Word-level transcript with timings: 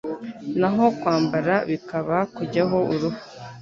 Naho 0.59 0.83
kwambara, 0.99 1.55
bikaba 1.69 2.17
kujyaho 2.35 2.77
uruhu. 2.93 3.19